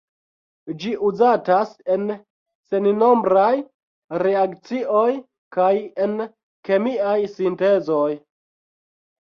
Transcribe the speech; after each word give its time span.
Ĝi 0.83 0.91
uzatas 1.09 1.73
en 1.95 2.07
sennombraj 2.71 3.51
reakcioj 4.23 5.05
kaj 5.59 5.71
en 6.07 6.17
kemiaj 6.71 7.17
sintezoj. 7.37 8.11